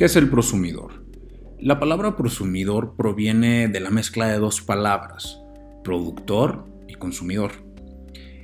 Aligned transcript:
¿Qué 0.00 0.06
es 0.06 0.16
el 0.16 0.30
prosumidor? 0.30 1.04
La 1.58 1.78
palabra 1.78 2.16
prosumidor 2.16 2.96
proviene 2.96 3.68
de 3.68 3.80
la 3.80 3.90
mezcla 3.90 4.28
de 4.28 4.38
dos 4.38 4.62
palabras, 4.62 5.42
productor 5.84 6.64
y 6.88 6.94
consumidor. 6.94 7.50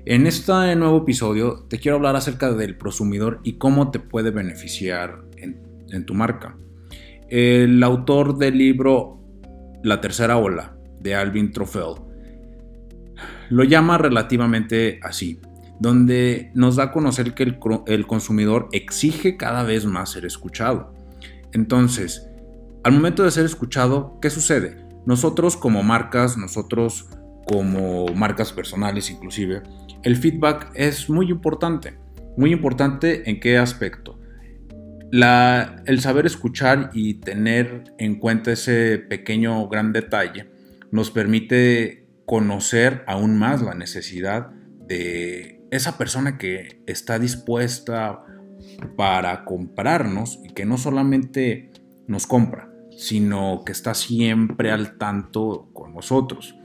En 0.04 0.26
este 0.26 0.76
nuevo 0.76 0.98
episodio 0.98 1.64
te 1.66 1.78
quiero 1.78 1.96
hablar 1.96 2.14
acerca 2.14 2.52
del 2.52 2.76
prosumidor 2.76 3.40
y 3.42 3.54
cómo 3.54 3.90
te 3.90 4.00
puede 4.00 4.32
beneficiar 4.32 5.24
en, 5.38 6.04
tu 6.04 6.12
marca. 6.12 6.58
El 7.30 7.82
autor 7.82 8.36
del 8.36 8.58
libro 8.58 9.18
La 9.82 10.02
tercera 10.02 10.36
ola 10.36 10.76
de 11.00 11.14
Alvin 11.14 11.52
Trofel 11.52 11.94
lo 13.48 13.64
llama 13.64 13.96
relativamente 13.96 15.00
así, 15.02 15.40
donde 15.80 16.50
nos 16.52 16.76
da 16.76 16.82
a 16.82 16.92
conocer 16.92 17.32
que 17.32 17.44
el 17.86 18.06
consumidor 18.06 18.68
exige 18.72 19.38
cada 19.38 19.62
vez 19.62 19.86
más 19.86 20.10
ser 20.10 20.26
escuchado 20.26 20.95
entonces, 21.56 22.28
al 22.84 22.92
momento 22.92 23.24
de 23.24 23.30
ser 23.30 23.46
escuchado, 23.46 24.18
¿qué 24.20 24.28
sucede? 24.28 24.76
Nosotros 25.06 25.56
como 25.56 25.82
marcas, 25.82 26.36
nosotros 26.36 27.08
como 27.46 28.08
marcas 28.08 28.52
personales 28.52 29.10
inclusive, 29.10 29.62
el 30.02 30.16
feedback 30.16 30.70
es 30.74 31.08
muy 31.08 31.30
importante. 31.30 31.94
Muy 32.36 32.52
importante 32.52 33.30
en 33.30 33.40
qué 33.40 33.56
aspecto. 33.56 34.20
el 35.10 36.00
saber 36.00 36.26
escuchar 36.26 36.90
y 36.92 37.14
tener 37.20 37.84
en 37.96 38.18
cuenta 38.18 38.52
ese 38.52 38.98
pequeño 38.98 39.66
gran 39.68 39.94
detalle 39.94 40.50
nos 40.90 41.10
permite 41.10 42.06
conocer 42.26 43.02
aún 43.06 43.38
más 43.38 43.62
la 43.62 43.74
necesidad 43.74 44.50
de 44.86 45.62
esa 45.70 45.96
persona 45.96 46.36
que 46.36 46.82
está 46.86 47.18
dispuesta 47.18 48.25
para 48.96 49.44
comprarnos 49.44 50.40
y 50.44 50.50
que 50.50 50.64
no 50.64 50.78
solamente 50.78 51.70
nos 52.06 52.26
compra, 52.26 52.70
sino 52.96 53.62
que 53.64 53.72
está 53.72 53.94
siempre 53.94 54.70
al 54.70 54.98
tanto 54.98 55.68
con 55.72 55.94
nosotros. 55.94 56.56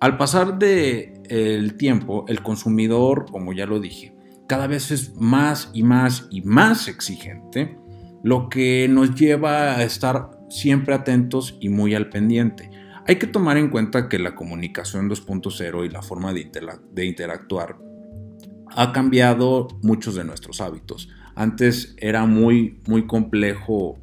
Al 0.00 0.16
pasar 0.16 0.58
del 0.58 1.22
el 1.28 1.76
tiempo, 1.76 2.24
el 2.28 2.42
consumidor, 2.42 3.26
como 3.30 3.52
ya 3.52 3.66
lo 3.66 3.80
dije, 3.80 4.14
cada 4.46 4.66
vez 4.66 4.90
es 4.90 5.14
más 5.16 5.70
y 5.72 5.82
más 5.82 6.28
y 6.30 6.42
más 6.42 6.88
exigente, 6.88 7.78
lo 8.22 8.48
que 8.48 8.86
nos 8.88 9.14
lleva 9.14 9.76
a 9.76 9.82
estar 9.82 10.30
siempre 10.50 10.94
atentos 10.94 11.56
y 11.60 11.68
muy 11.68 11.94
al 11.94 12.08
pendiente. 12.08 12.70
Hay 13.06 13.16
que 13.16 13.26
tomar 13.26 13.56
en 13.56 13.68
cuenta 13.68 14.08
que 14.08 14.18
la 14.18 14.34
comunicación 14.34 15.10
2.0 15.10 15.86
y 15.86 15.90
la 15.90 16.02
forma 16.02 16.32
de, 16.32 16.50
de 16.92 17.04
interactuar 17.04 17.76
ha 18.76 18.92
cambiado 18.92 19.68
muchos 19.82 20.14
de 20.14 20.24
nuestros 20.24 20.60
hábitos. 20.60 21.08
Antes 21.34 21.94
era 21.98 22.26
muy, 22.26 22.78
muy 22.86 23.06
complejo 23.06 23.98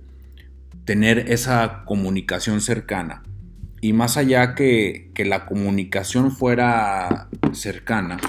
tener 0.85 1.31
esa 1.31 1.83
comunicación 1.85 2.61
cercana. 2.61 3.23
Y 3.81 3.93
más 3.93 4.17
allá 4.17 4.53
que, 4.53 5.11
que 5.13 5.25
la 5.25 5.45
comunicación 5.45 6.31
fuera 6.31 7.29
cercana, 7.53 8.19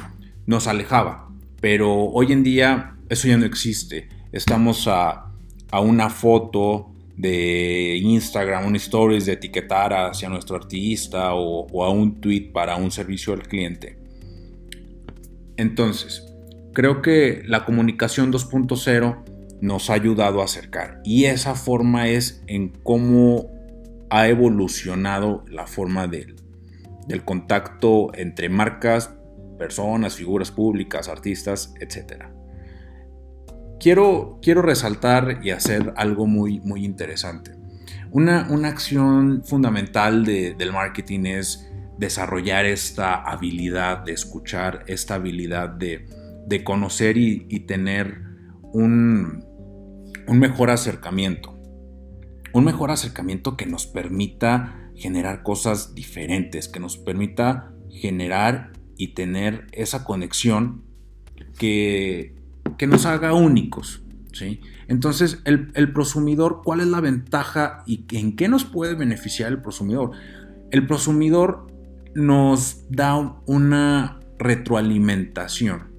nos 0.47 0.67
alejaba. 0.67 1.29
Pero 1.61 1.93
hoy 1.93 2.33
en 2.33 2.43
día 2.43 2.97
eso 3.09 3.29
ya 3.29 3.37
no 3.37 3.45
existe. 3.45 4.09
Estamos 4.33 4.89
a, 4.89 5.27
a 5.71 5.81
una 5.81 6.09
foto 6.09 6.93
de 7.17 7.99
Instagram, 8.03 8.67
un 8.67 8.77
stories 8.77 9.27
de 9.27 9.33
etiquetar 9.33 9.93
hacia 9.93 10.29
nuestro 10.29 10.57
artista 10.57 11.35
o, 11.35 11.67
o, 11.71 11.85
a 11.85 11.91
un 11.91 12.21
tweet 12.21 12.51
para 12.53 12.77
un 12.77 12.91
servicio 12.91 13.33
al 13.35 13.43
cliente. 13.43 13.99
Entonces, 15.57 16.32
Creo 16.73 17.03
que 17.03 17.43
la 17.47 17.67
comunicación 17.67 18.33
2.0 18.33 19.23
nos 19.61 19.91
ha 19.91 19.95
ayudado 19.95 20.41
a 20.41 20.45
acercar 20.45 21.01
y 21.05 21.27
esa 21.27 21.55
forma 21.55 22.09
es 22.09 22.43
en 22.47 22.71
cómo 22.83 23.51
ha 24.09 24.29
evolucionado 24.29 25.45
la 25.49 25.67
forma 25.67 26.07
del, 26.07 26.37
contacto 27.25 28.11
entre 28.15 28.49
marcas, 28.49 29.15
personas, 29.59 30.17
figuras 30.17 30.51
públicas, 30.51 31.09
artistas, 31.09 31.75
etc. 31.79 32.25
Quiero, 33.79 34.39
quiero 34.41 34.63
resaltar 34.63 35.41
y 35.43 35.51
hacer 35.51 35.93
algo 35.97 36.27
muy, 36.27 36.61
muy 36.61 36.87
interesante. 36.87 37.53
Una, 38.11 38.49
una 38.51 38.69
acción 38.69 39.43
fundamental 39.45 40.25
del 40.25 40.73
marketing 40.73 41.27
es 41.27 41.71
desarrollar 41.99 42.65
esta 42.65 43.15
habilidad 43.15 43.99
de 43.99 44.13
escuchar, 44.13 44.85
esta 44.87 45.15
habilidad 45.15 45.69
de, 45.69 46.07
de 46.47 46.65
conocer 46.65 47.17
y, 47.17 47.61
tener 47.61 48.23
un, 48.73 49.45
un 50.27 50.39
mejor 50.39 50.71
acercamiento. 50.71 51.59
Un 52.53 52.65
mejor 52.65 52.91
acercamiento 52.91 53.57
que 53.57 53.67
nos 53.67 53.87
permita 53.87 54.91
generar 54.95 55.43
cosas 55.43 55.95
diferentes, 55.95 56.69
que 56.69 56.81
nos 56.81 56.99
permita 56.99 57.73
generar 57.91 58.73
y 58.97 59.09
tener 59.09 59.67
esa 59.73 60.05
conexión 60.05 60.83
que, 61.59 62.35
que 62.79 62.87
nos 62.87 63.07
haga 63.07 63.33
únicos. 63.33 64.03
¿sí? 64.33 64.61
Entonces, 64.89 65.41
el, 65.45 65.71
el, 65.75 65.93
prosumidor, 65.93 66.63
¿cuál 66.65 66.81
es 66.81 66.87
la 66.87 67.01
ventaja 67.01 67.83
y 67.87 68.05
en 68.13 68.37
qué 68.37 68.49
nos 68.49 68.65
puede 68.65 68.95
beneficiar 68.95 69.51
el 69.51 69.63
prosumidor? 69.63 70.13
El 70.71 70.87
prosumidor 70.87 71.67
nos 72.15 72.85
da 72.91 73.41
una 73.47 74.21
retroalimentación. 74.39 75.92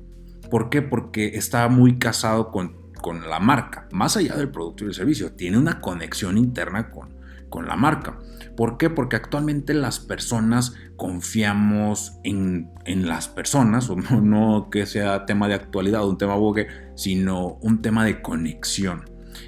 ¿Por 0.54 0.70
qué? 0.70 0.84
Porque 0.84 1.36
está 1.36 1.68
muy 1.68 1.98
casado 1.98 2.52
con, 2.52 2.92
con 3.02 3.28
la 3.28 3.40
marca, 3.40 3.88
más 3.92 4.18
allá 4.18 4.36
del 4.36 4.52
producto 4.52 4.84
y 4.84 4.88
el 4.90 4.94
servicio, 4.94 5.34
tiene 5.34 5.58
una 5.58 5.82
conexión 5.82 6.38
interna 6.38 6.92
con, 6.92 7.16
con 7.50 7.66
la 7.66 7.76
marca. 7.76 8.20
¿Por 8.56 8.78
qué? 8.78 8.92
Porque 8.92 9.16
actualmente 9.16 9.74
las 9.74 10.00
personas 10.00 10.76
confiamos 10.96 12.20
en, 12.24 12.70
en 12.86 13.08
las 13.08 13.30
personas, 13.30 13.90
no, 14.12 14.22
no, 14.22 14.70
que 14.70 14.86
sea 14.86 15.26
tema 15.26 15.48
de 15.48 15.56
actualidad 15.56 16.08
un 16.08 16.20
tema 16.20 16.36
bogue, 16.36 16.68
sino 16.94 17.56
un 17.64 17.82
tema 17.82 18.06
de 18.06 18.22
conexión. 18.22 19.06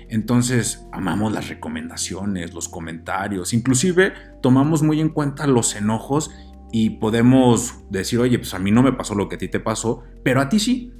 Entonces, 0.09 0.87
amamos 0.91 1.31
las 1.31 1.49
recomendaciones, 1.49 2.55
los 2.55 2.67
comentarios, 2.67 3.53
inclusive 3.53 4.13
tomamos 4.41 4.81
muy 4.81 5.01
en 5.01 5.09
cuenta 5.09 5.45
los 5.45 5.75
enojos 5.75 6.31
y 6.77 6.89
podemos 6.89 7.85
decir, 7.89 8.19
oye, 8.19 8.37
pues 8.37 8.53
a 8.53 8.59
mí 8.59 8.69
no 8.69 8.83
me 8.83 8.91
pasó 8.91 9.15
lo 9.15 9.29
que 9.29 9.35
a 9.35 9.37
ti 9.37 9.47
te 9.47 9.61
pasó, 9.61 10.03
pero 10.25 10.41
a 10.41 10.49
ti 10.49 10.59
sí. 10.59 10.91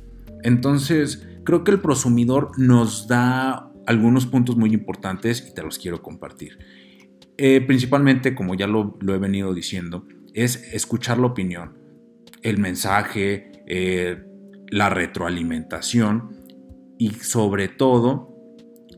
Entonces, 0.41 1.27
creo 1.43 1.65
que 1.65 1.71
el 1.71 1.81
prosumidor 1.81 2.57
nos 2.57 3.09
da 3.09 3.73
algunos 3.85 4.25
puntos 4.25 4.55
muy 4.55 4.73
importantes 4.73 5.45
y 5.45 5.53
te 5.53 5.63
los 5.63 5.77
quiero 5.77 6.01
compartir. 6.01 6.59
Eh, 7.37 7.59
principalmente, 7.59 8.35
como 8.35 8.55
ya 8.55 8.67
lo, 8.67 8.97
he 9.05 9.17
venido 9.17 9.53
diciendo, 9.53 10.07
es 10.33 10.73
escuchar 10.73 11.17
la 11.17 11.27
opinión, 11.27 11.77
el 12.41 12.57
mensaje, 12.57 13.51
eh, 13.67 14.23
la 14.69 14.89
retroalimentación 14.89 16.37
y 16.97 17.09
sobre 17.15 17.67
todo 17.67 18.33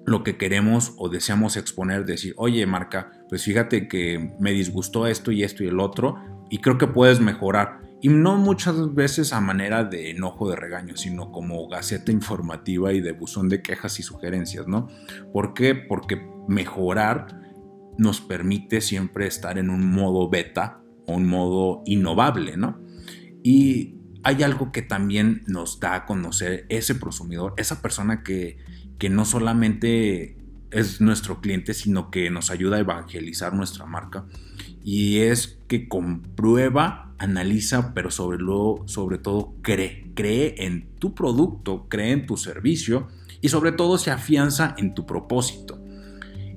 lo 0.06 0.24
que 0.24 0.38
queremos 0.38 0.94
o 1.00 1.10
deseamos 1.10 1.58
exponer, 1.58 2.06
decir, 2.06 2.36
oye 2.38 2.68
marca, 2.68 3.12
pues 3.30 3.44
fíjate 3.44 3.88
que 3.88 4.36
me 4.40 4.52
disgustó 4.52 5.08
esto 5.08 5.32
y 5.32 5.44
esto 5.44 5.64
y 5.64 5.68
el 5.70 5.80
otro, 5.80 6.37
y 6.50 6.60
creo 6.60 6.78
que 6.78 6.88
puedes 6.88 7.20
mejorar. 7.20 7.82
Y 8.02 8.10
no 8.10 8.38
muchas 8.38 8.94
veces 8.94 9.34
a 9.34 9.42
manera 9.42 9.84
de 9.84 10.12
enojo 10.12 10.50
de 10.50 10.56
regaño, 10.56 10.96
sino 10.96 11.32
como 11.32 11.68
gaceta 11.68 12.12
informativa 12.12 12.94
y 12.94 13.02
de 13.02 13.12
buzón 13.12 13.50
de 13.50 13.62
quejas 13.62 14.00
y 14.00 14.04
sugerencias, 14.04 14.68
¿no? 14.68 14.88
¿Por 15.34 15.54
qué? 15.54 15.74
Porque 15.74 16.22
mejorar 16.48 17.42
nos 17.98 18.22
permite 18.22 18.82
siempre 18.82 19.26
estar 19.26 19.58
en 19.58 19.72
un 19.72 19.92
modo 19.92 20.30
beta 20.30 20.84
o 21.08 21.16
un 21.16 21.28
modo 21.28 21.82
innovable, 21.86 22.56
¿no? 22.56 22.80
Y 23.44 23.96
hay 24.24 24.44
algo 24.44 24.72
que 24.72 24.84
también 24.84 25.44
nos 25.48 25.80
da 25.80 25.96
a 25.96 26.06
conocer 26.06 26.66
ese 26.70 26.96
prosumidor, 26.96 27.54
esa 27.58 27.82
persona 27.82 28.24
que, 28.24 28.58
que 29.00 29.10
no 29.10 29.26
solamente 29.26 30.38
es 30.72 31.02
nuestro 31.02 31.42
cliente, 31.42 31.74
sino 31.74 32.12
que 32.12 32.30
nos 32.30 32.52
ayuda 32.52 32.78
a 32.78 32.80
evangelizar 32.80 33.54
nuestra 33.54 33.86
marca. 33.86 34.26
Y 34.84 35.20
es 35.20 35.60
que 35.68 35.88
comprueba, 35.88 37.14
analiza, 37.18 37.94
pero 37.94 38.12
sobre, 38.12 38.38
lo, 38.40 38.84
sobre 38.86 39.18
todo 39.18 39.56
cree. 39.62 40.12
Cree 40.16 40.56
en 40.66 40.88
tu 41.00 41.14
producto, 41.14 41.88
cree 41.90 42.12
en 42.12 42.26
tu 42.26 42.38
servicio 42.38 43.08
y 43.42 43.50
sobre 43.50 43.72
todo 43.72 43.98
se 43.98 44.12
afianza 44.12 44.76
en 44.78 44.94
tu 44.94 45.06
propósito. 45.06 45.80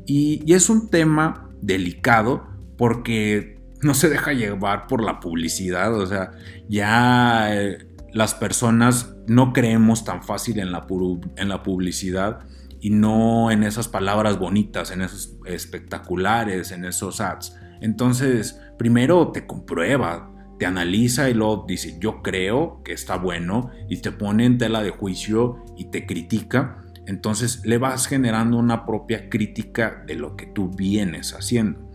Y, 0.07 0.43
y 0.47 0.55
es 0.55 0.71
un 0.71 0.91
tema 0.91 1.49
delicado 1.61 2.47
porque 2.77 3.61
no 3.83 3.95
se 3.95 4.09
deja 4.09 4.33
llevar 4.33 4.87
por 4.87 5.03
la 5.03 5.21
publicidad. 5.21 5.95
O 5.95 6.07
sea, 6.07 6.33
ya 6.69 7.55
eh, 7.55 7.87
las 8.13 8.35
personas 8.35 9.15
no 9.27 9.53
creemos 9.53 10.05
tan 10.05 10.23
fácil 10.23 10.59
en 10.59 10.73
la, 10.73 10.87
en 11.37 11.49
la 11.49 11.63
publicidad 11.63 12.41
y 12.81 12.91
no 12.91 13.51
en 13.51 13.63
esas 13.63 13.89
palabras 13.89 14.39
bonitas, 14.39 14.91
en 14.91 15.03
esos 15.03 15.37
espectaculares, 15.47 16.73
en 16.73 16.85
esos 16.85 17.21
ads. 17.21 17.57
Entonces, 17.81 18.61
primero 18.79 19.31
te 19.33 19.47
comprueba, 19.47 20.33
te 20.59 20.67
analiza 20.67 21.31
y 21.31 21.35
luego 21.35 21.65
dice, 21.67 21.97
yo 22.01 22.23
creo 22.23 22.83
que 22.85 22.93
está 22.93 23.17
bueno 23.17 23.71
y 23.89 23.99
te 23.99 24.13
pone 24.13 24.45
en 24.45 24.59
tela 24.59 24.83
de 24.83 24.91
juicio 24.91 25.65
y 25.77 25.87
te 25.87 26.07
critica. 26.07 26.85
Entonces 27.07 27.63
le 27.65 27.79
vas 27.79 28.07
generando 28.07 28.59
una 28.59 28.85
propia 28.85 29.29
crítica 29.29 30.05
de 30.07 30.15
lo 30.15 30.37
que 30.37 30.47
tú 30.47 30.71
vienes 30.71 31.35
haciendo. 31.35 31.91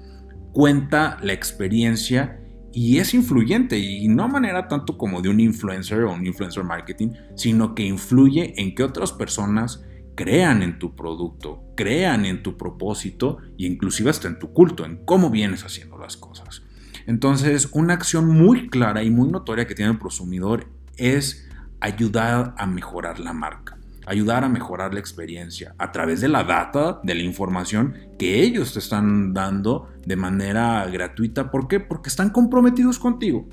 Cuenta 0.51 1.17
la 1.21 1.33
experiencia 1.33 2.41
y 2.71 2.97
es 2.97 3.13
influyente 3.13 3.77
y 3.77 4.07
no 4.07 4.27
manera 4.27 4.67
tanto 4.67 4.97
como 4.97 5.21
de 5.21 5.29
un 5.29 5.39
influencer 5.39 6.03
o 6.03 6.13
un 6.13 6.25
influencer 6.25 6.63
marketing, 6.63 7.11
sino 7.35 7.73
que 7.75 7.83
influye 7.83 8.53
en 8.57 8.75
que 8.75 8.83
otras 8.83 9.13
personas 9.13 9.85
crean 10.15 10.63
en 10.63 10.79
tu 10.79 10.95
producto, 10.95 11.63
crean 11.75 12.25
en 12.25 12.41
tu 12.41 12.57
propósito 12.57 13.37
e 13.59 13.65
inclusive 13.65 14.09
hasta 14.09 14.27
en 14.27 14.39
tu 14.39 14.53
culto, 14.53 14.85
en 14.85 15.05
cómo 15.05 15.29
vienes 15.29 15.63
haciendo 15.63 15.97
las 15.97 16.17
cosas. 16.17 16.63
Entonces, 17.05 17.69
una 17.73 17.93
acción 17.93 18.27
muy 18.27 18.69
clara 18.69 19.03
y 19.03 19.11
muy 19.11 19.29
notoria 19.29 19.67
que 19.67 19.75
tiene 19.75 19.91
el 19.91 19.99
prosumidor 19.99 20.67
es 20.97 21.47
ayudar 21.79 22.55
a 22.57 22.65
mejorar 22.65 23.19
la 23.19 23.33
marca, 23.33 23.77
ayudar 24.07 24.43
a 24.43 24.49
mejorar 24.49 24.93
la 24.93 24.99
experiencia 24.99 25.75
a 25.77 25.91
través 25.91 26.21
de 26.21 26.29
la 26.29 26.43
data, 26.43 26.99
de 27.03 27.13
la 27.13 27.21
información 27.21 27.93
que 28.17 28.41
ellos 28.41 28.73
te 28.73 28.79
están 28.79 29.33
dando 29.33 29.89
de 30.05 30.15
manera 30.15 30.85
gratuita. 30.87 31.51
¿Por 31.51 31.67
qué? 31.67 31.79
Porque 31.79 32.09
están 32.09 32.31
comprometidos 32.31 32.97
contigo. 32.97 33.47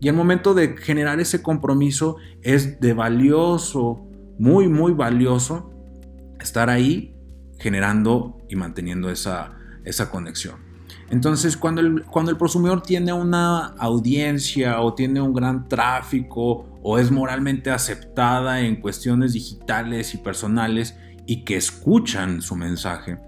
Y 0.00 0.08
el 0.08 0.14
momento 0.14 0.54
de 0.54 0.76
generar 0.76 1.18
ese 1.18 1.42
compromiso 1.42 2.16
es 2.42 2.78
de 2.78 2.92
valioso, 2.92 4.06
muy, 4.38 4.68
muy 4.68 4.92
valioso 4.92 5.73
estar 6.44 6.70
ahí 6.70 7.16
generando 7.58 8.38
y 8.48 8.56
manteniendo 8.56 9.10
esa, 9.10 9.56
esa 9.84 10.10
conexión. 10.10 10.56
Entonces, 11.10 11.56
cuando 11.56 11.80
el, 11.80 12.04
cuando 12.04 12.30
el 12.30 12.36
prosumidor 12.36 12.82
tiene 12.82 13.12
una 13.12 13.66
audiencia 13.78 14.80
o 14.80 14.94
tiene 14.94 15.20
un 15.20 15.34
gran 15.34 15.68
tráfico 15.68 16.78
o 16.82 16.98
es 16.98 17.10
moralmente 17.10 17.70
aceptada 17.70 18.60
en 18.60 18.80
cuestiones 18.80 19.32
digitales 19.32 20.14
y 20.14 20.18
personales 20.18 20.96
y 21.26 21.44
que 21.44 21.56
escuchan 21.56 22.42
su 22.42 22.56
mensaje, 22.56 23.18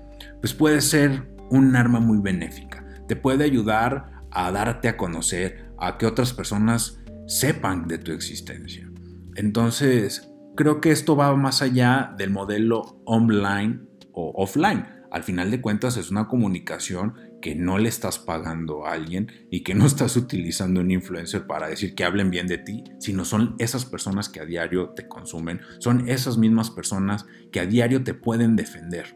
pues 0.40 0.52
puede 0.54 0.80
ser 0.80 1.28
un 1.50 1.76
arma 1.76 2.00
muy 2.00 2.18
benéfica. 2.18 2.84
Te 3.08 3.16
puede 3.16 3.44
ayudar 3.44 4.10
a 4.30 4.50
darte 4.50 4.88
a 4.88 4.96
conocer, 4.96 5.70
a 5.78 5.96
que 5.96 6.06
otras 6.06 6.32
personas 6.32 6.98
sepan 7.26 7.88
de 7.88 7.98
tu 7.98 8.12
existencia. 8.12 8.90
Entonces, 9.36 10.28
creo 10.56 10.80
que 10.80 10.90
esto 10.90 11.14
va 11.14 11.34
más 11.36 11.62
allá 11.62 12.14
del 12.18 12.30
modelo 12.30 13.00
online 13.04 13.80
o 14.12 14.32
offline. 14.42 14.86
Al 15.12 15.22
final 15.22 15.50
de 15.50 15.60
cuentas 15.60 15.96
es 15.96 16.10
una 16.10 16.26
comunicación 16.26 17.14
que 17.40 17.54
no 17.54 17.78
le 17.78 17.88
estás 17.88 18.18
pagando 18.18 18.86
a 18.86 18.92
alguien 18.92 19.30
y 19.50 19.62
que 19.62 19.74
no 19.74 19.86
estás 19.86 20.16
utilizando 20.16 20.80
un 20.80 20.90
influencer 20.90 21.46
para 21.46 21.68
decir 21.68 21.94
que 21.94 22.04
hablen 22.04 22.30
bien 22.30 22.48
de 22.48 22.58
ti, 22.58 22.82
sino 22.98 23.24
son 23.24 23.54
esas 23.58 23.84
personas 23.84 24.28
que 24.28 24.40
a 24.40 24.44
diario 24.44 24.90
te 24.90 25.06
consumen, 25.06 25.60
son 25.78 26.08
esas 26.08 26.38
mismas 26.38 26.70
personas 26.70 27.24
que 27.52 27.60
a 27.60 27.66
diario 27.66 28.02
te 28.02 28.14
pueden 28.14 28.56
defender. 28.56 29.14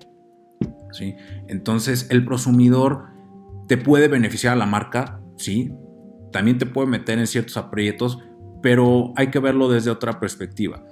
¿sí? 0.93 1.17
Entonces 1.49 2.07
el 2.11 2.25
prosumidor 2.25 3.07
te 3.67 3.77
puede 3.77 4.09
beneficiar 4.09 4.53
a 4.53 4.57
la 4.57 4.67
marca, 4.67 5.21
sí, 5.37 5.73
también 6.33 6.59
te 6.59 6.67
puede 6.67 6.87
meter 6.87 7.19
en 7.19 7.27
ciertos 7.27 7.57
aprietos, 7.57 8.19
pero 8.63 9.13
hay 9.17 9.31
que 9.31 9.39
verlo 9.39 9.69
desde 9.69 9.91
otra 9.91 10.21
perspectiva 10.21 10.85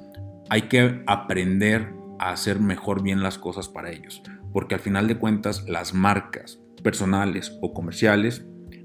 hay 0.50 0.62
que 0.62 1.02
aprender 1.06 1.92
a 2.18 2.32
hacer 2.32 2.60
mejor 2.60 3.02
bien 3.02 3.22
las 3.22 3.38
cosas 3.38 3.68
para 3.68 3.90
ellos, 3.90 4.22
porque 4.52 4.74
al 4.74 4.80
final 4.80 5.06
de 5.08 5.18
cuentas 5.18 5.68
las 5.68 5.94
marcas 5.94 6.58
personales 6.82 7.56
o 7.60 7.72
comerciales 7.72 8.44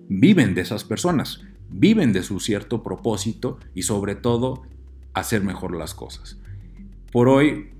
viven 0.09 0.55
de 0.55 0.61
esas 0.61 0.83
personas, 0.83 1.41
viven 1.69 2.13
de 2.13 2.23
su 2.23 2.39
cierto 2.39 2.83
propósito 2.83 3.59
y 3.73 3.83
sobre 3.83 4.15
todo 4.15 4.63
hacer 5.13 5.43
mejor 5.43 5.75
las 5.75 5.93
cosas. 5.93 6.37
Por 7.11 7.29
hoy 7.29 7.71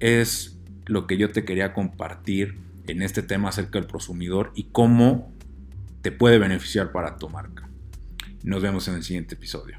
es 0.00 0.60
lo 0.86 1.06
que 1.06 1.16
yo 1.16 1.30
te 1.30 1.44
quería 1.44 1.72
compartir 1.72 2.58
en 2.86 3.02
este 3.02 3.22
tema 3.22 3.48
acerca 3.48 3.78
del 3.78 3.88
prosumidor 3.88 4.52
y 4.54 4.64
cómo 4.64 5.32
te 6.02 6.10
puede 6.10 6.38
beneficiar 6.38 6.92
para 6.92 7.16
tu 7.16 7.28
marca. 7.28 7.68
Nos 8.42 8.60
vemos 8.60 8.88
en 8.88 8.94
el 8.94 9.04
siguiente 9.04 9.36
episodio. 9.36 9.78